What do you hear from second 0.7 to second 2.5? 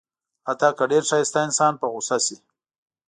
که ډېر ښایسته انسان په غوسه شي.